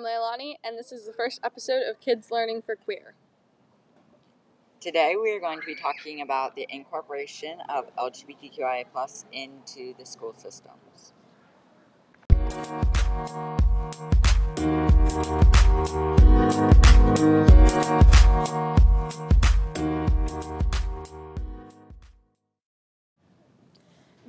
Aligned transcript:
I'm 0.00 0.06
Leilani, 0.06 0.54
and 0.64 0.78
this 0.78 0.92
is 0.92 1.04
the 1.04 1.12
first 1.12 1.40
episode 1.44 1.82
of 1.82 2.00
Kids 2.00 2.30
Learning 2.30 2.62
for 2.62 2.74
Queer. 2.74 3.12
Today 4.80 5.14
we 5.20 5.30
are 5.32 5.40
going 5.40 5.60
to 5.60 5.66
be 5.66 5.74
talking 5.74 6.22
about 6.22 6.56
the 6.56 6.66
incorporation 6.70 7.58
of 7.68 7.94
LGBTQIA 7.96 8.86
into 9.32 9.92
the 9.98 10.06
school 10.06 10.32
systems. 10.38 11.12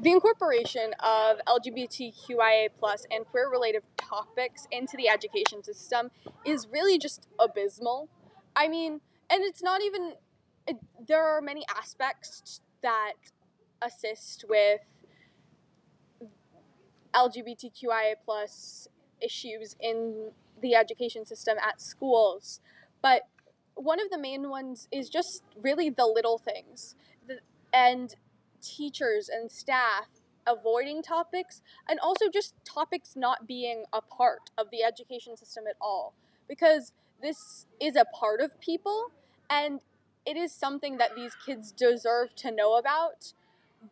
The 0.02 0.12
incorporation 0.12 0.94
of 1.00 1.38
LGBTQIA 1.48 2.70
plus 2.80 3.06
and 3.12 3.24
queer 3.24 3.52
related 3.52 3.84
topics 3.98 4.68
into 4.72 4.98
the 4.98 5.08
education 5.08 5.64
system 5.64 6.10
is 6.44 6.68
really 6.72 6.98
just 6.98 7.28
abysmal. 7.40 8.10
I 8.56 8.68
mean, 8.68 9.02
and 9.30 9.44
it's 9.44 9.62
not 9.62 9.84
even, 9.84 10.14
it, 10.66 10.78
there 11.08 11.24
are 11.24 11.40
many 11.40 11.64
aspects 11.70 12.62
that 12.82 13.14
assist 13.80 14.44
with 14.50 14.82
LGBTQIA 17.14 18.16
plus 18.26 18.88
issues 19.22 19.76
in 19.80 20.32
the 20.64 20.74
education 20.74 21.28
system 21.28 21.58
at 21.64 21.80
schools. 21.80 22.60
But 23.04 23.22
one 23.76 24.00
of 24.00 24.10
the 24.10 24.18
main 24.18 24.50
ones 24.50 24.88
is 24.92 25.10
just 25.10 25.44
really 25.62 25.92
the 25.92 26.08
little 26.08 26.40
things. 26.40 26.96
The, 27.28 27.38
and 27.72 28.16
teachers 28.62 29.30
and 29.30 29.52
staff 29.52 30.08
avoiding 30.48 31.02
topics 31.02 31.62
and 31.88 32.00
also 32.00 32.26
just 32.30 32.54
topics 32.66 33.16
not 33.16 33.48
being 33.48 33.86
a 33.94 34.02
part 34.02 34.50
of 34.58 34.68
the 34.72 34.84
education 34.84 35.38
system 35.38 35.66
at 35.70 35.76
all. 35.82 36.14
Because 36.48 36.92
this 37.22 37.66
is 37.80 37.96
a 37.96 38.06
part 38.06 38.42
of 38.42 38.60
people 38.60 39.12
and 39.50 39.82
it 40.26 40.38
is 40.38 40.52
something 40.52 40.98
that 40.98 41.16
these 41.16 41.36
kids 41.46 41.72
deserve 41.72 42.36
to 42.36 42.52
know 42.52 42.78
about 42.78 43.34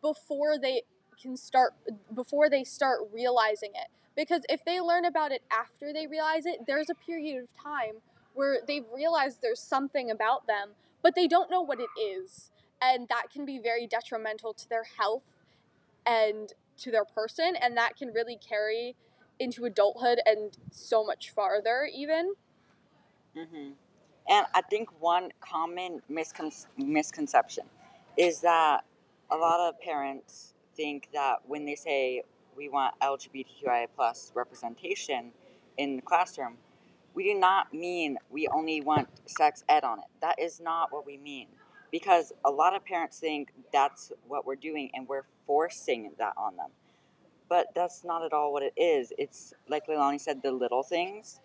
before 0.02 0.58
they 0.58 0.82
can 1.20 1.36
start 1.36 1.74
before 2.14 2.48
they 2.48 2.64
start 2.64 3.00
realizing 3.12 3.70
it. 3.74 3.88
Because 4.16 4.42
if 4.48 4.64
they 4.64 4.80
learn 4.80 5.04
about 5.04 5.32
it 5.32 5.42
after 5.50 5.92
they 5.92 6.06
realize 6.06 6.46
it 6.46 6.66
there's 6.66 6.90
a 6.90 6.94
period 6.94 7.42
of 7.42 7.48
time 7.62 7.96
where 8.34 8.58
they've 8.66 8.84
realized 8.94 9.38
there's 9.42 9.60
something 9.60 10.10
about 10.10 10.46
them 10.46 10.70
but 11.02 11.14
they 11.14 11.26
don't 11.26 11.50
know 11.50 11.60
what 11.60 11.78
it 11.80 11.88
is 12.00 12.50
and 12.82 13.08
that 13.08 13.30
can 13.32 13.44
be 13.44 13.58
very 13.58 13.86
detrimental 13.86 14.54
to 14.54 14.68
their 14.68 14.84
health 14.98 15.22
and 16.06 16.52
to 16.78 16.90
their 16.90 17.04
person 17.04 17.54
and 17.60 17.76
that 17.76 17.96
can 17.96 18.08
really 18.12 18.38
carry 18.38 18.96
into 19.38 19.64
adulthood 19.64 20.20
and 20.26 20.56
so 20.70 21.04
much 21.04 21.30
farther 21.30 21.88
even 21.92 22.34
mm-hmm. 23.36 23.70
And 24.30 24.46
I 24.54 24.62
think 24.62 24.88
one 25.00 25.32
common 25.40 26.00
miscon- 26.10 26.66
misconception 26.76 27.64
is 28.16 28.40
that 28.42 28.84
a 29.30 29.36
lot 29.36 29.68
of 29.68 29.80
parents 29.80 30.54
think 30.76 31.08
that 31.12 31.38
when 31.46 31.64
they 31.64 31.74
say 31.74 32.22
we 32.56 32.68
want 32.68 32.94
LGBTQIA 33.00 33.86
plus 33.96 34.30
representation 34.34 35.32
in 35.78 35.96
the 35.96 36.02
classroom, 36.02 36.58
we 37.14 37.24
do 37.32 37.38
not 37.38 37.74
mean 37.74 38.18
we 38.30 38.46
only 38.48 38.80
want 38.80 39.08
sex 39.26 39.64
ed 39.68 39.82
on 39.82 39.98
it. 39.98 40.04
That 40.20 40.38
is 40.38 40.60
not 40.60 40.92
what 40.92 41.04
we 41.04 41.16
mean. 41.16 41.48
Because 41.90 42.32
a 42.44 42.50
lot 42.50 42.74
of 42.74 42.84
parents 42.84 43.18
think 43.18 43.52
that's 43.72 44.12
what 44.26 44.46
we're 44.46 44.56
doing 44.56 44.90
and 44.94 45.08
we're 45.08 45.24
forcing 45.46 46.12
that 46.18 46.34
on 46.36 46.56
them. 46.56 46.70
But 47.48 47.68
that's 47.74 48.04
not 48.04 48.24
at 48.24 48.32
all 48.32 48.52
what 48.52 48.62
it 48.62 48.72
is. 48.76 49.12
It's 49.18 49.52
like 49.68 49.86
Leilani 49.86 50.20
said, 50.20 50.42
the 50.42 50.52
little 50.52 50.84
things, 50.84 51.40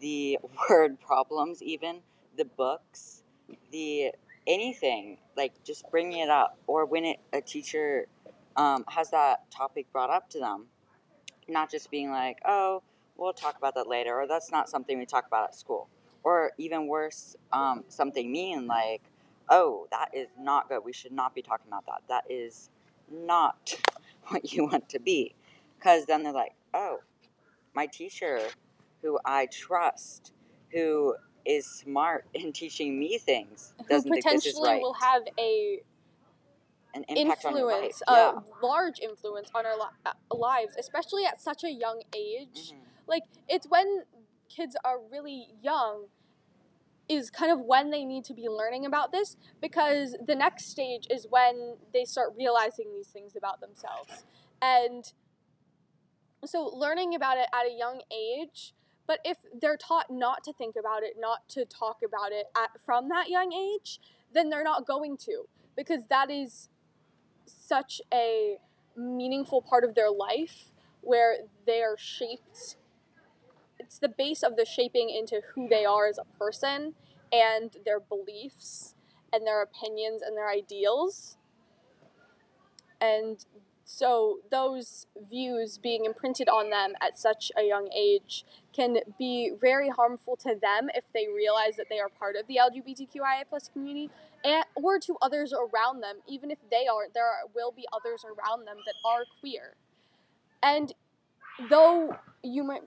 the 0.00 0.38
word 0.70 1.00
problems, 1.00 1.62
even 1.62 2.00
the 2.36 2.44
books, 2.44 3.22
the 3.72 4.12
anything, 4.46 5.18
like 5.36 5.52
just 5.64 5.90
bringing 5.90 6.20
it 6.20 6.28
up, 6.28 6.58
or 6.66 6.86
when 6.86 7.04
it, 7.04 7.18
a 7.32 7.40
teacher 7.40 8.06
um, 8.56 8.84
has 8.88 9.10
that 9.10 9.50
topic 9.50 9.90
brought 9.92 10.10
up 10.10 10.28
to 10.30 10.38
them, 10.38 10.66
not 11.48 11.70
just 11.70 11.90
being 11.90 12.10
like, 12.10 12.38
oh, 12.46 12.82
we'll 13.16 13.32
talk 13.32 13.56
about 13.56 13.74
that 13.74 13.88
later, 13.88 14.14
or 14.14 14.26
that's 14.26 14.50
not 14.50 14.68
something 14.68 14.98
we 14.98 15.06
talk 15.06 15.26
about 15.26 15.44
at 15.44 15.54
school, 15.54 15.88
or 16.22 16.52
even 16.58 16.86
worse, 16.86 17.36
um, 17.52 17.84
something 17.88 18.30
mean 18.30 18.66
like, 18.66 19.02
oh, 19.48 19.86
that 19.90 20.10
is 20.14 20.28
not 20.38 20.68
good. 20.68 20.80
We 20.84 20.92
should 20.92 21.12
not 21.12 21.34
be 21.34 21.42
talking 21.42 21.68
about 21.68 21.86
that. 21.86 22.02
That 22.08 22.24
is 22.30 22.70
not 23.10 23.74
what 24.28 24.52
you 24.52 24.64
want 24.64 24.88
to 24.90 24.98
be. 25.00 25.34
Because 25.78 26.06
then 26.06 26.22
they're 26.22 26.32
like, 26.32 26.54
oh, 26.74 27.00
my 27.74 27.86
teacher, 27.86 28.40
who 29.02 29.18
I 29.24 29.46
trust, 29.46 30.32
who 30.72 31.16
is 31.44 31.66
smart 31.66 32.26
in 32.34 32.52
teaching 32.52 32.98
me 32.98 33.18
things, 33.18 33.74
who 33.78 33.84
doesn't 33.88 34.12
think 34.12 34.24
this 34.24 34.46
is 34.46 34.54
potentially 34.54 34.68
right. 34.74 34.82
will 34.82 34.94
have 34.94 35.22
a 35.38 35.80
An 36.94 37.04
impact 37.08 37.44
on 37.44 37.56
your 37.56 37.66
life. 37.66 37.84
influence, 37.84 38.02
Yeah. 38.08 38.32
a 38.32 38.66
large 38.66 39.00
influence 39.00 39.50
on 39.54 39.66
our 39.66 39.76
li- 39.76 39.96
uh, 40.06 40.12
lives, 40.34 40.74
especially 40.78 41.24
at 41.26 41.40
such 41.40 41.64
a 41.64 41.70
young 41.70 42.02
age. 42.14 42.72
Mhm. 42.72 42.76
Like 43.06 43.24
it's 43.48 43.68
when 43.68 44.04
kids 44.48 44.76
are 44.84 44.98
really 45.00 45.48
young 45.62 46.06
is 47.08 47.30
kind 47.30 47.52
of 47.52 47.60
when 47.60 47.90
they 47.90 48.04
need 48.04 48.24
to 48.24 48.34
be 48.34 48.48
learning 48.48 48.84
about 48.84 49.12
this 49.12 49.36
because 49.60 50.16
the 50.26 50.34
next 50.34 50.70
stage 50.70 51.06
is 51.10 51.26
when 51.30 51.76
they 51.92 52.04
start 52.04 52.32
realizing 52.36 52.92
these 52.92 53.08
things 53.08 53.36
about 53.36 53.60
themselves. 53.60 54.24
And 54.60 55.04
so 56.44 56.64
learning 56.64 57.14
about 57.14 57.38
it 57.38 57.46
at 57.52 57.66
a 57.66 57.76
young 57.76 58.02
age, 58.10 58.74
but 59.06 59.20
if 59.24 59.38
they're 59.60 59.76
taught 59.76 60.10
not 60.10 60.42
to 60.44 60.52
think 60.52 60.74
about 60.78 61.02
it, 61.02 61.14
not 61.18 61.48
to 61.50 61.64
talk 61.64 61.98
about 62.04 62.32
it 62.32 62.46
at, 62.56 62.80
from 62.84 63.08
that 63.08 63.28
young 63.28 63.52
age, 63.52 64.00
then 64.32 64.50
they're 64.50 64.64
not 64.64 64.86
going 64.86 65.16
to 65.18 65.44
because 65.76 66.06
that 66.08 66.30
is 66.30 66.68
such 67.46 68.00
a 68.12 68.56
meaningful 68.96 69.62
part 69.62 69.84
of 69.84 69.94
their 69.94 70.10
life 70.10 70.72
where 71.02 71.36
they 71.66 71.82
are 71.82 71.96
shaped 71.96 72.76
it's 73.86 73.98
the 73.98 74.08
base 74.08 74.42
of 74.42 74.56
the 74.56 74.64
shaping 74.64 75.10
into 75.10 75.40
who 75.54 75.68
they 75.68 75.84
are 75.84 76.08
as 76.08 76.18
a 76.18 76.24
person 76.38 76.94
and 77.32 77.76
their 77.84 78.00
beliefs 78.00 78.96
and 79.32 79.46
their 79.46 79.62
opinions 79.62 80.22
and 80.22 80.36
their 80.36 80.50
ideals. 80.50 81.38
And 83.00 83.44
so 83.84 84.40
those 84.50 85.06
views 85.30 85.78
being 85.78 86.04
imprinted 86.04 86.48
on 86.48 86.70
them 86.70 86.94
at 87.00 87.16
such 87.16 87.52
a 87.56 87.62
young 87.62 87.88
age 87.96 88.44
can 88.74 88.98
be 89.16 89.52
very 89.60 89.88
harmful 89.88 90.36
to 90.38 90.56
them 90.60 90.90
if 90.92 91.04
they 91.14 91.28
realize 91.28 91.76
that 91.76 91.86
they 91.88 92.00
are 92.00 92.08
part 92.08 92.34
of 92.34 92.48
the 92.48 92.58
LGBTQIA 92.60 93.44
plus 93.48 93.68
community 93.68 94.10
and 94.44 94.64
or 94.74 94.98
to 94.98 95.16
others 95.22 95.52
around 95.52 96.00
them 96.00 96.16
even 96.28 96.50
if 96.50 96.58
they 96.70 96.86
aren't 96.92 97.14
there 97.14 97.30
will 97.54 97.72
be 97.72 97.86
others 97.92 98.24
around 98.24 98.66
them 98.66 98.76
that 98.84 98.94
are 99.08 99.22
queer. 99.40 99.76
And 100.62 100.92
though 101.70 102.16
you 102.42 102.64
might 102.64 102.82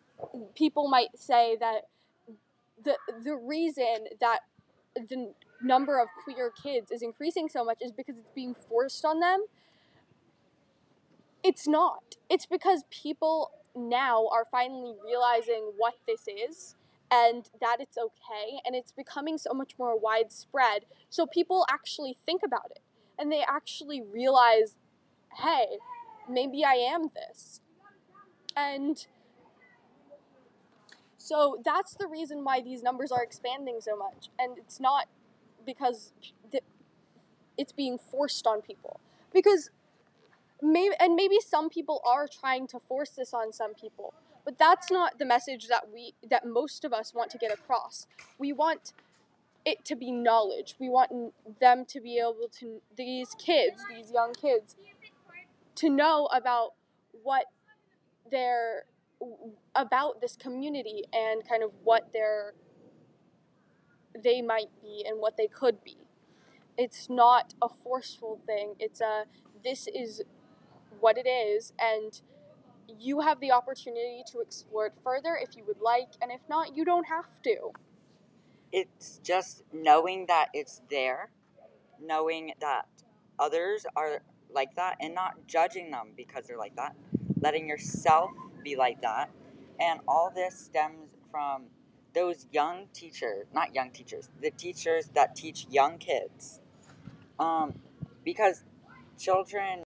people 0.56 0.90
might 0.90 1.18
say 1.18 1.58
that 1.60 1.88
the 2.84 2.98
the 3.24 3.36
reason 3.36 4.08
that 4.20 4.40
the 4.96 5.34
number 5.62 6.00
of 6.00 6.08
queer 6.24 6.52
kids 6.52 6.92
is 6.92 7.02
increasing 7.02 7.50
so 7.50 7.64
much 7.64 7.78
is 7.82 7.92
because 7.92 8.18
it's 8.18 8.32
being 8.34 8.56
forced 8.56 9.06
on 9.06 9.20
them. 9.20 9.46
It's 11.44 11.68
not. 11.68 12.16
It's 12.30 12.46
because 12.46 12.84
people 12.90 13.52
now 13.76 14.28
are 14.28 14.46
finally 14.52 14.96
realizing 15.04 15.72
what 15.78 15.94
this 16.08 16.26
is 16.28 16.76
and 17.12 17.50
that 17.62 17.78
it's 17.80 17.98
okay 17.98 18.60
and 18.66 18.76
it's 18.76 18.92
becoming 18.92 19.38
so 19.38 19.54
much 19.54 19.74
more 19.78 19.98
widespread. 19.98 20.86
So 21.10 21.26
people 21.26 21.66
actually 21.70 22.18
think 22.26 22.42
about 22.44 22.72
it 22.72 22.82
and 23.20 23.32
they 23.32 23.44
actually 23.48 24.02
realize 24.02 24.78
hey 25.44 25.78
maybe 26.30 26.64
i 26.64 26.74
am 26.74 27.10
this 27.14 27.62
and 28.56 29.06
so 31.18 31.62
that's 31.64 31.94
the 31.96 32.08
reason 32.08 32.44
why 32.44 32.62
these 32.62 32.82
numbers 32.82 33.12
are 33.12 33.24
expanding 33.24 33.78
so 33.82 33.96
much. 33.96 34.30
And 34.40 34.58
it's 34.58 34.80
not 34.80 35.08
because 35.66 36.14
it's 37.58 37.72
being 37.74 37.98
forced 37.98 38.48
on 38.48 38.62
people. 38.62 39.00
Because 39.34 39.70
maybe 40.62 40.96
and 41.00 41.16
maybe 41.16 41.40
some 41.40 41.70
people 41.70 42.02
are 42.06 42.28
trying 42.28 42.68
to 42.68 42.80
force 42.80 43.12
this 43.12 43.34
on 43.34 43.54
some 43.54 43.74
people 43.74 44.14
but 44.50 44.58
that's 44.58 44.90
not 44.90 45.20
the 45.20 45.26
message 45.26 45.68
that 45.68 45.90
we 45.94 46.16
that 46.28 46.44
most 46.44 46.84
of 46.84 46.92
us 46.92 47.14
want 47.14 47.30
to 47.30 47.38
get 47.38 47.52
across. 47.54 48.08
We 48.40 48.52
want 48.52 48.94
it 49.64 49.86
to 49.86 49.96
be 49.96 50.12
knowledge. 50.12 50.76
We 50.80 50.90
want 50.90 51.34
them 51.60 51.86
to 51.86 52.02
be 52.02 52.18
able 52.18 52.50
to 52.60 52.82
these 52.98 53.36
kids 53.38 53.80
these 53.96 54.12
young 54.12 54.34
kids 54.34 54.76
to 55.76 55.90
know 55.90 56.28
about 56.34 56.74
what 57.22 57.46
they're 58.32 58.86
about 59.76 60.22
this 60.22 60.36
community 60.36 61.04
and 61.14 61.48
kind 61.48 61.64
of 61.64 61.72
what 61.84 62.10
they're 62.14 62.54
they 64.24 64.42
might 64.42 64.70
be 64.82 65.06
and 65.08 65.20
what 65.20 65.38
they 65.38 65.48
could 65.48 65.84
be. 65.84 65.98
It's 66.78 67.10
not 67.10 67.54
a 67.62 67.70
forceful 67.70 68.40
thing. 68.46 68.76
It's 68.80 69.02
a 69.02 69.26
this 69.64 69.88
is 69.94 70.22
what 71.00 71.18
it 71.18 71.28
is 71.28 71.74
and 71.80 72.22
you 72.98 73.22
have 73.22 73.40
the 73.40 73.52
opportunity 73.52 74.24
to 74.32 74.40
explore 74.40 74.88
it 74.88 74.94
further 75.04 75.38
if 75.42 75.56
you 75.56 75.64
would 75.66 75.80
like, 75.82 76.10
and 76.22 76.32
if 76.32 76.42
not, 76.50 76.76
you 76.76 76.86
don't 76.86 77.06
have 77.06 77.42
to. 77.44 77.72
It's 78.72 79.20
just 79.24 79.64
knowing 79.74 80.26
that 80.28 80.48
it's 80.54 80.82
there, 80.90 81.32
knowing 82.02 82.54
that 82.62 82.88
others 83.38 83.86
are 83.96 84.22
like 84.52 84.76
that, 84.76 84.98
and 85.00 85.14
not 85.14 85.36
judging 85.48 85.92
them 85.92 86.10
because 86.16 86.46
they're 86.48 86.58
like 86.58 86.76
that, 86.76 86.96
letting 87.42 87.68
yourself 87.68 88.32
be 88.64 88.76
like 88.76 89.02
that. 89.02 89.30
And 89.80 90.00
all 90.08 90.32
this 90.34 90.58
stems 90.58 91.10
from 91.32 91.64
those 92.14 92.48
young 92.52 92.88
teachers, 92.94 93.48
not 93.54 93.74
young 93.74 93.92
teachers, 93.92 94.30
the 94.42 94.52
teachers 94.52 95.10
that 95.16 95.36
teach 95.36 95.68
young 95.70 95.98
kids. 95.98 96.60
Um, 97.40 97.74
because 98.26 98.64
children, 99.18 99.84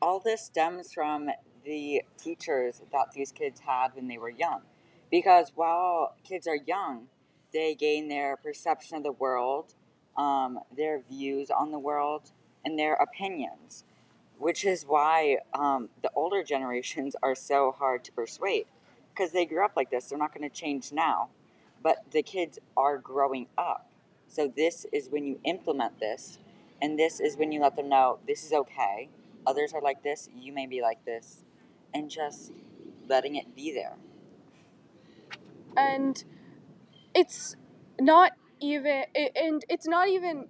all 0.00 0.20
this 0.20 0.42
stems 0.42 0.92
from 0.92 1.30
the 1.64 2.02
teachers 2.16 2.82
that 2.92 3.10
these 3.12 3.32
kids 3.32 3.60
had 3.60 3.88
when 3.94 4.06
they 4.06 4.18
were 4.18 4.30
young. 4.30 4.62
Because 5.10 5.52
while 5.54 6.14
kids 6.24 6.46
are 6.46 6.56
young, 6.56 7.08
they 7.52 7.74
gain 7.74 8.08
their 8.08 8.36
perception 8.36 8.98
of 8.98 9.02
the 9.02 9.12
world, 9.12 9.74
um, 10.16 10.60
their 10.76 11.00
views 11.00 11.50
on 11.50 11.70
the 11.70 11.78
world, 11.78 12.30
and 12.64 12.78
their 12.78 12.94
opinions, 12.94 13.84
which 14.38 14.64
is 14.64 14.84
why 14.84 15.38
um, 15.54 15.88
the 16.02 16.10
older 16.14 16.42
generations 16.42 17.16
are 17.22 17.34
so 17.34 17.72
hard 17.72 18.04
to 18.04 18.12
persuade 18.12 18.66
because 19.14 19.32
they 19.32 19.46
grew 19.46 19.64
up 19.64 19.72
like 19.76 19.90
this. 19.90 20.06
They're 20.06 20.18
not 20.18 20.34
going 20.34 20.48
to 20.48 20.54
change 20.54 20.92
now, 20.92 21.30
but 21.82 22.04
the 22.10 22.22
kids 22.22 22.58
are 22.76 22.98
growing 22.98 23.46
up. 23.56 23.90
So, 24.28 24.52
this 24.54 24.86
is 24.92 25.08
when 25.08 25.24
you 25.24 25.38
implement 25.44 26.00
this, 26.00 26.38
and 26.82 26.98
this 26.98 27.20
is 27.20 27.36
when 27.36 27.52
you 27.52 27.60
let 27.60 27.76
them 27.76 27.88
know 27.88 28.18
this 28.26 28.44
is 28.44 28.52
okay. 28.52 29.08
Others 29.46 29.72
are 29.72 29.80
like 29.80 30.02
this, 30.02 30.28
you 30.36 30.52
may 30.52 30.66
be 30.66 30.82
like 30.82 31.04
this, 31.04 31.44
and 31.94 32.10
just 32.10 32.52
letting 33.08 33.36
it 33.36 33.54
be 33.54 33.72
there. 33.72 33.94
And 35.76 36.22
it's 37.14 37.54
not 38.00 38.32
even, 38.60 39.04
and 39.14 39.64
it's 39.68 39.86
not 39.86 40.08
even, 40.08 40.48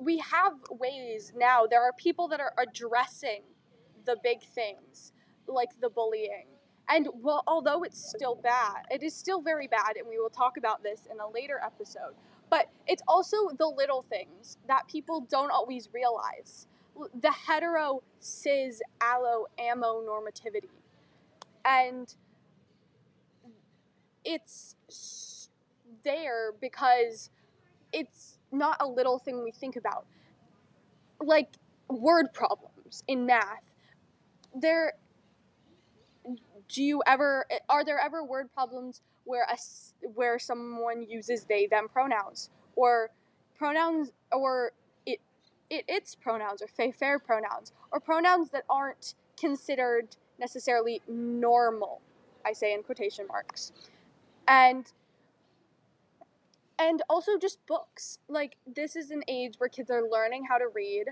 we 0.00 0.18
have 0.18 0.54
ways 0.70 1.32
now. 1.36 1.66
There 1.66 1.82
are 1.82 1.92
people 1.92 2.28
that 2.28 2.40
are 2.40 2.54
addressing 2.58 3.42
the 4.06 4.16
big 4.22 4.42
things, 4.42 5.12
like 5.46 5.68
the 5.80 5.90
bullying. 5.90 6.46
And 6.88 7.08
well, 7.14 7.44
although 7.46 7.82
it's 7.82 8.02
still 8.10 8.34
bad, 8.34 8.82
it 8.90 9.02
is 9.02 9.14
still 9.14 9.40
very 9.42 9.68
bad, 9.68 9.96
and 9.96 10.08
we 10.08 10.18
will 10.18 10.30
talk 10.30 10.56
about 10.56 10.82
this 10.82 11.06
in 11.10 11.20
a 11.20 11.28
later 11.28 11.60
episode. 11.64 12.14
But 12.48 12.68
it's 12.88 13.02
also 13.06 13.36
the 13.56 13.66
little 13.66 14.02
things 14.02 14.58
that 14.66 14.88
people 14.88 15.26
don't 15.30 15.52
always 15.52 15.88
realize. 15.92 16.66
The 17.20 17.30
hetero, 17.30 18.02
cis, 18.18 18.82
allo, 19.00 19.46
ammo 19.58 20.02
normativity. 20.02 20.68
And 21.64 22.12
it's 24.24 24.74
there 26.04 26.52
because 26.60 27.30
it's 27.92 28.39
not 28.52 28.76
a 28.80 28.86
little 28.86 29.18
thing 29.18 29.42
we 29.42 29.50
think 29.52 29.76
about. 29.76 30.06
Like 31.20 31.48
word 31.88 32.32
problems 32.32 33.02
in 33.08 33.26
math. 33.26 33.62
There 34.54 34.94
do 36.68 36.82
you 36.82 37.02
ever 37.06 37.46
are 37.68 37.84
there 37.84 37.98
ever 37.98 38.24
word 38.24 38.52
problems 38.52 39.00
where 39.24 39.46
a, 39.50 39.56
where 40.14 40.38
someone 40.38 41.02
uses 41.02 41.44
they 41.44 41.66
them 41.66 41.88
pronouns 41.92 42.50
or 42.76 43.10
pronouns 43.58 44.12
or 44.32 44.72
it 45.06 45.20
it 45.68 45.84
its 45.88 46.14
pronouns 46.14 46.62
or 46.62 46.68
they 46.76 46.92
fair 46.92 47.18
pronouns 47.18 47.72
or 47.92 48.00
pronouns 48.00 48.50
that 48.50 48.64
aren't 48.70 49.14
considered 49.38 50.16
necessarily 50.38 51.00
normal 51.08 52.00
i 52.44 52.52
say 52.52 52.72
in 52.72 52.82
quotation 52.82 53.26
marks 53.26 53.72
and 54.48 54.92
and 56.80 57.02
also 57.08 57.32
just 57.38 57.64
books. 57.66 58.18
Like 58.28 58.56
this 58.66 58.96
is 58.96 59.10
an 59.10 59.22
age 59.28 59.54
where 59.58 59.68
kids 59.68 59.90
are 59.90 60.02
learning 60.10 60.46
how 60.48 60.58
to 60.58 60.66
read. 60.74 61.08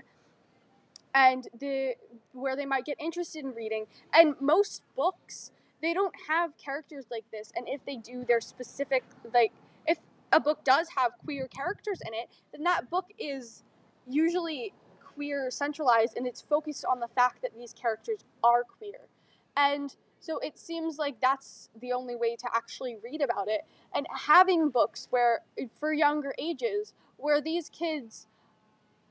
And 1.13 1.47
the 1.59 1.93
where 2.33 2.55
they 2.55 2.65
might 2.65 2.85
get 2.85 2.97
interested 2.99 3.45
in 3.45 3.51
reading. 3.51 3.85
And 4.13 4.35
most 4.41 4.81
books 4.97 5.51
they 5.81 5.93
don't 5.93 6.13
have 6.27 6.57
characters 6.57 7.05
like 7.09 7.23
this. 7.31 7.53
And 7.55 7.69
if 7.69 7.85
they 7.85 7.95
do 7.95 8.25
they're 8.27 8.41
specific 8.41 9.03
like 9.33 9.51
if 9.87 9.99
a 10.33 10.39
book 10.39 10.63
does 10.63 10.87
have 10.97 11.11
queer 11.23 11.47
characters 11.47 12.01
in 12.05 12.13
it 12.13 12.29
then 12.51 12.63
that 12.63 12.89
book 12.89 13.05
is 13.17 13.63
usually 14.07 14.73
queer 15.15 15.49
centralized 15.49 16.17
and 16.17 16.27
it's 16.27 16.41
focused 16.41 16.85
on 16.85 16.99
the 16.99 17.07
fact 17.07 17.41
that 17.41 17.51
these 17.55 17.73
characters 17.73 18.19
are 18.43 18.63
queer. 18.63 19.07
And 19.55 19.95
so 20.19 20.39
it 20.39 20.57
seems 20.57 20.97
like 20.97 21.19
that's 21.21 21.69
the 21.81 21.93
only 21.93 22.15
way 22.15 22.35
to 22.35 22.47
actually 22.53 22.97
read 23.03 23.21
about 23.21 23.47
it 23.47 23.61
and 23.95 24.05
having 24.27 24.69
books 24.69 25.07
where 25.09 25.41
for 25.79 25.93
younger 25.93 26.33
ages 26.37 26.93
where 27.17 27.41
these 27.41 27.69
kids 27.69 28.27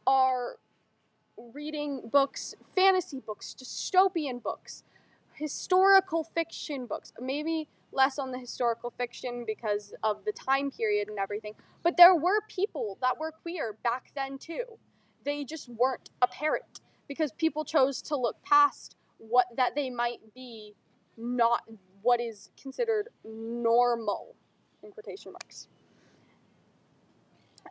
are 0.07 0.57
reading 1.55 2.09
books, 2.11 2.55
fantasy 2.75 3.21
books, 3.21 3.55
dystopian 3.59 4.43
books, 4.43 4.83
historical 5.35 6.25
fiction 6.25 6.87
books. 6.87 7.13
Maybe 7.21 7.69
less 7.93 8.19
on 8.19 8.33
the 8.33 8.39
historical 8.39 8.93
fiction 8.97 9.45
because 9.47 9.95
of 10.03 10.25
the 10.25 10.33
time 10.33 10.71
period 10.71 11.09
and 11.09 11.19
everything. 11.19 11.55
But 11.83 11.97
there 11.97 12.15
were 12.15 12.41
people 12.49 12.99
that 13.01 13.19
were 13.19 13.33
queer 13.33 13.77
back 13.83 14.11
then 14.15 14.39
too. 14.39 14.65
They 15.25 15.45
just 15.45 15.69
weren't 15.69 16.11
apparent 16.23 16.81
because 17.07 17.33
people 17.33 17.65
chose 17.65 18.03
to 18.03 18.17
look 18.17 18.43
past 18.43 18.97
what 19.19 19.47
that 19.57 19.75
they 19.75 19.91
might 19.91 20.21
be 20.35 20.75
not 21.19 21.63
what 22.03 22.21
is 22.21 22.51
considered 22.61 23.09
normal 23.25 24.35
in 24.83 24.93
quotation 24.93 25.33
marks. 25.33 25.69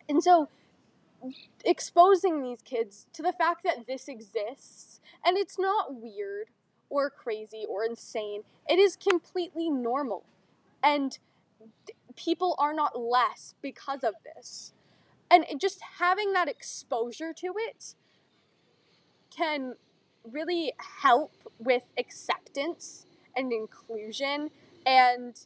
And 0.09 0.21
so 0.21 0.49
exposing 1.65 2.43
these 2.43 2.61
kids 2.61 3.07
to 3.13 3.23
the 3.23 3.33
fact 3.33 3.63
that 3.63 3.87
this 3.87 4.07
exists 4.07 4.99
and 5.25 5.37
it's 5.37 5.57
not 5.57 5.95
weird 5.95 6.49
or 6.89 7.09
crazy 7.09 7.65
or 7.67 7.83
insane. 7.83 8.43
It 8.69 8.79
is 8.79 8.95
completely 8.95 9.69
normal. 9.69 10.23
And 10.83 11.17
people 12.15 12.55
are 12.59 12.73
not 12.73 12.99
less 12.99 13.55
because 13.61 14.03
of 14.03 14.13
this. 14.35 14.73
And 15.29 15.45
just 15.59 15.79
having 15.99 16.33
that 16.33 16.47
exposure 16.47 17.33
to 17.33 17.53
it 17.57 17.95
can 19.35 19.75
really 20.31 20.73
help 21.01 21.33
with 21.59 21.83
acceptance 21.97 23.06
and 23.37 23.53
inclusion 23.53 24.49
and 24.85 25.45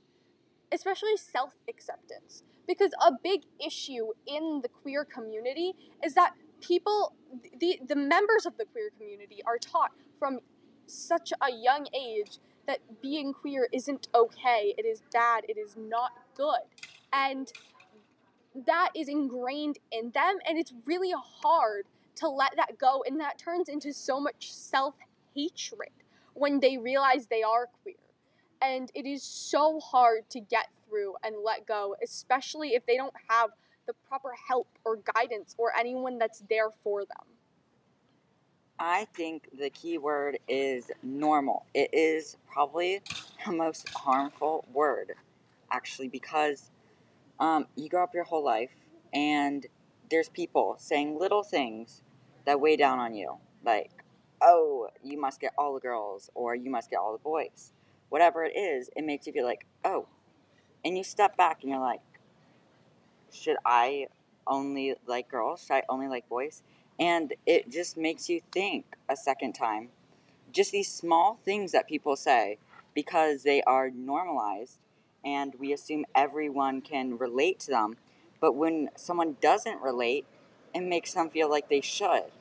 especially 0.72 1.18
self 1.18 1.54
acceptance 1.70 2.44
because 2.68 2.92
a 3.06 3.12
big 3.24 3.42
issue 3.66 4.08
in 4.26 4.62
the 4.62 4.70
queer 4.70 5.06
community 5.06 5.74
is 6.04 6.14
that 6.14 6.34
people 6.62 7.14
the 7.60 7.80
the 7.88 7.96
members 7.96 8.46
of 8.46 8.58
the 8.58 8.66
queer 8.66 8.92
community 8.98 9.42
are 9.46 9.58
taught 9.58 9.92
from 10.20 10.40
such 10.88 11.34
a 11.42 11.52
young 11.52 11.88
age 11.94 12.40
that 12.68 12.80
being 13.02 13.34
queer 13.34 13.68
isn't 13.74 14.08
okay 14.16 14.74
it 14.78 14.86
is 14.86 15.02
bad 15.14 15.44
it 15.48 15.58
is 15.58 15.76
not 15.78 16.12
good. 16.36 16.62
And 17.14 17.52
that 18.68 18.90
is 18.96 19.08
ingrained 19.08 19.80
in 19.92 20.12
them 20.12 20.38
and 20.48 20.58
it's 20.58 20.74
really 20.86 21.14
hard 21.44 21.86
to 22.16 22.30
let 22.30 22.52
that 22.58 22.78
go 22.78 23.04
and 23.08 23.20
that 23.20 23.38
turns 23.38 23.70
into 23.70 23.94
so 23.94 24.20
much 24.20 24.52
self-hatred 24.54 25.90
when 26.42 26.60
they 26.60 26.76
realize 26.76 27.28
they 27.28 27.44
are 27.44 27.68
queer 27.84 27.94
and 28.64 28.92
it 28.96 29.06
is 29.06 29.22
so 29.22 29.80
hard 29.80 30.28
to 30.32 30.40
get 30.40 30.70
through 30.90 31.14
and 31.24 31.36
let 31.46 31.68
go, 31.68 31.96
especially 32.04 32.70
if 32.70 32.84
they 32.88 32.98
don't 32.98 33.14
have 33.30 33.52
the 33.86 33.94
proper 34.10 34.32
help 34.48 34.68
or 34.84 34.98
guidance 35.16 35.54
or 35.60 35.72
anyone 35.78 36.18
that's 36.18 36.44
there 36.50 36.72
for 36.84 37.02
them. 37.02 37.28
I 38.80 39.06
think 39.14 39.50
the 39.56 39.70
key 39.70 40.00
word 40.00 40.40
is 40.48 40.90
normal. 41.04 41.68
It 41.76 41.92
is 41.94 42.38
probably 42.52 43.02
the 43.46 43.52
most 43.52 43.88
harmful 43.90 44.66
word, 44.74 45.14
actually, 45.70 46.08
because 46.08 46.72
um, 47.40 47.68
you 47.76 47.88
grow 47.88 48.04
up 48.04 48.16
your 48.16 48.24
whole 48.24 48.44
life 48.44 48.72
and 49.14 49.68
there's 50.10 50.30
people 50.30 50.76
saying 50.80 51.20
little 51.20 51.44
things 51.44 52.02
that 52.46 52.60
weigh 52.60 52.78
down 52.78 52.98
on 52.98 53.14
you, 53.14 53.38
like, 53.64 53.92
oh, 54.42 54.90
you 55.04 55.20
must 55.20 55.40
get 55.40 55.54
all 55.58 55.74
the 55.74 55.80
girls 55.80 56.30
or 56.34 56.56
you 56.56 56.70
must 56.70 56.90
get 56.90 56.98
all 56.98 57.14
the 57.14 57.20
boys. 57.20 57.74
Whatever 58.10 58.44
it 58.44 58.58
is, 58.58 58.90
it 58.96 59.04
makes 59.04 59.28
you 59.28 59.34
feel 59.34 59.46
like, 59.46 59.66
oh, 59.86 60.08
and 60.84 60.98
you 60.98 61.04
step 61.04 61.38
back 61.38 61.60
and 61.62 61.72
you're 61.72 61.80
like, 61.80 62.02
should 63.32 63.58
I 63.66 64.08
only 64.48 64.96
like 65.08 65.30
girls? 65.30 65.62
Should 65.62 65.74
I 65.74 65.84
only 65.88 66.08
like 66.08 66.28
boys? 66.28 66.64
And 67.00 67.34
it 67.46 67.70
just 67.70 67.98
makes 67.98 68.30
you 68.30 68.42
think 68.52 68.86
a 69.10 69.16
second 69.16 69.54
time. 69.54 69.90
Just 70.52 70.72
these 70.72 70.92
small 70.92 71.40
things 71.46 71.72
that 71.72 71.88
people 71.88 72.16
say 72.16 72.58
because 72.94 73.44
they 73.44 73.62
are 73.64 73.90
normalized 73.90 74.80
and 75.24 75.54
we 75.58 75.72
assume 75.72 76.06
everyone 76.14 76.82
can 76.82 77.18
relate 77.18 77.60
to 77.62 77.72
them. 77.72 77.98
But 78.42 78.54
when 78.54 78.90
someone 78.96 79.38
doesn't 79.40 79.82
relate, 79.82 80.26
it 80.74 80.82
makes 80.82 81.14
them 81.14 81.30
feel 81.30 81.50
like 81.50 81.70
they 81.70 81.82
should 81.82 82.32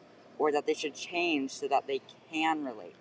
or 0.40 0.50
that 0.50 0.66
they 0.66 0.74
should 0.74 0.94
change 0.94 1.50
so 1.50 1.68
that 1.68 1.86
they 1.86 2.00
can 2.32 2.64
relate. 2.64 2.96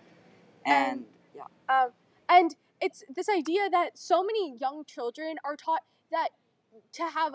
And, 0.65 0.75
and 0.75 1.05
Yeah. 1.33 1.83
Um, 1.83 1.91
and 2.27 2.55
it's 2.81 3.03
this 3.15 3.29
idea 3.29 3.69
that 3.71 3.97
so 3.97 4.21
many 4.21 4.57
young 4.59 4.83
children 4.85 5.37
are 5.45 5.55
taught 5.55 5.81
that 6.11 6.29
to 6.93 7.03
have 7.03 7.33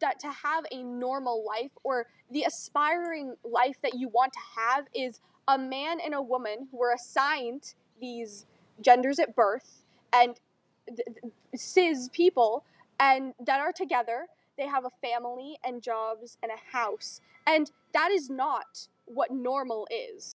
that 0.00 0.18
to 0.20 0.28
have 0.28 0.64
a 0.72 0.82
normal 0.82 1.44
life 1.44 1.70
or 1.84 2.06
the 2.30 2.44
aspiring 2.44 3.34
life 3.44 3.76
that 3.82 3.94
you 3.94 4.08
want 4.08 4.32
to 4.32 4.38
have 4.56 4.86
is 4.94 5.20
a 5.46 5.58
man 5.58 5.98
and 6.04 6.14
a 6.14 6.22
woman 6.22 6.68
who 6.70 6.82
are 6.82 6.94
assigned 6.94 7.74
these 8.00 8.46
genders 8.80 9.18
at 9.18 9.34
birth 9.36 9.84
and 10.12 10.40
th- 10.86 10.98
th- 11.20 11.32
cis 11.54 12.08
people 12.12 12.64
and 12.98 13.34
that 13.44 13.60
are 13.60 13.72
together 13.72 14.26
they 14.56 14.66
have 14.66 14.84
a 14.84 14.90
family 15.00 15.56
and 15.64 15.80
jobs 15.80 16.38
and 16.42 16.50
a 16.50 16.76
house 16.76 17.20
and 17.46 17.70
that 17.94 18.10
is 18.10 18.28
not 18.28 18.88
what 19.08 19.30
normal 19.30 19.86
is 19.90 20.32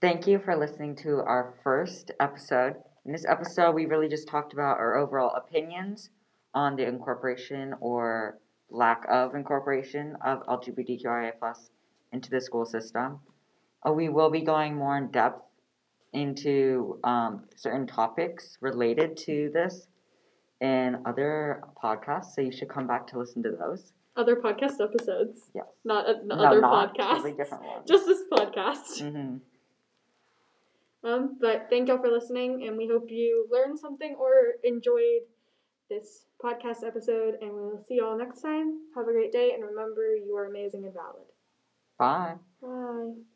Thank 0.00 0.26
you 0.26 0.38
for 0.38 0.56
listening 0.56 0.94
to 0.96 1.20
our 1.22 1.54
first 1.64 2.12
episode. 2.20 2.76
In 3.04 3.12
this 3.12 3.24
episode, 3.26 3.74
we 3.74 3.86
really 3.86 4.08
just 4.08 4.28
talked 4.28 4.52
about 4.52 4.78
our 4.78 4.96
overall 4.96 5.34
opinions 5.34 6.10
on 6.54 6.76
the 6.76 6.86
incorporation 6.86 7.74
or 7.80 8.38
lack 8.70 9.04
of 9.08 9.34
incorporation 9.34 10.16
of 10.24 10.46
LGBTQIA 10.46 11.32
plus 11.38 11.70
into 12.12 12.30
the 12.30 12.40
school 12.40 12.64
system. 12.64 13.20
Uh, 13.86 13.92
we 13.92 14.08
will 14.08 14.30
be 14.30 14.42
going 14.42 14.74
more 14.74 14.96
in 14.96 15.10
depth 15.10 15.42
into 16.12 16.98
um, 17.04 17.44
certain 17.56 17.86
topics 17.86 18.56
related 18.60 19.16
to 19.18 19.50
this 19.52 19.88
in 20.60 20.98
other 21.04 21.62
podcasts, 21.82 22.34
so 22.34 22.40
you 22.40 22.52
should 22.52 22.68
come 22.68 22.86
back 22.86 23.06
to 23.08 23.18
listen 23.18 23.42
to 23.42 23.50
those. 23.50 23.92
Other 24.16 24.36
podcast 24.36 24.80
episodes. 24.80 25.50
Yes. 25.54 25.66
Not 25.84 26.06
uh, 26.08 26.14
No, 26.24 26.36
other 26.36 26.60
not 26.62 26.94
podcasts. 26.94 27.08
totally 27.16 27.32
different 27.32 27.64
ones. 27.66 27.88
Just 27.88 28.06
this 28.06 28.22
podcast. 28.32 29.02
Mm-hmm. 29.02 29.36
Um, 31.06 31.36
but 31.40 31.66
thank 31.68 31.88
y'all 31.88 31.98
for 31.98 32.08
listening, 32.10 32.66
and 32.66 32.76
we 32.76 32.88
hope 32.88 33.10
you 33.10 33.46
learned 33.50 33.78
something 33.78 34.16
or 34.18 34.54
enjoyed 34.64 35.22
this 35.90 36.24
podcast 36.42 36.82
episode. 36.84 37.34
And 37.42 37.52
we'll 37.52 37.84
see 37.86 37.96
y'all 37.96 38.16
next 38.18 38.40
time. 38.40 38.80
Have 38.96 39.06
a 39.06 39.12
great 39.12 39.32
day, 39.32 39.52
and 39.52 39.62
remember, 39.62 40.16
you 40.16 40.34
are 40.36 40.46
amazing 40.46 40.84
and 40.84 40.94
valid. 40.94 41.26
Bye. 41.98 42.34
Bye. 42.62 43.35